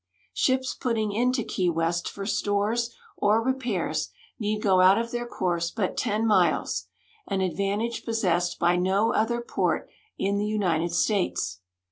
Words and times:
Ships 0.33 0.73
putting 0.73 1.11
into 1.11 1.43
Key 1.43 1.69
West 1.69 2.09
for 2.09 2.25
stores 2.25 2.89
or 3.17 3.45
rei)airs 3.45 4.09
neetl 4.41 4.59
go 4.59 4.81
out 4.81 4.97
of 4.97 5.11
their 5.11 5.27
course 5.27 5.69
but 5.69 5.95
10 5.95 6.25
miles, 6.25 6.87
an 7.27 7.41
advantage 7.41 8.03
possessed 8.03 8.57
by 8.57 8.77
no 8.77 9.13
other 9.13 9.41
port 9.41 9.87
in 10.17 10.39
the 10.39 10.47
United 10.47 10.91
States. 10.91 11.59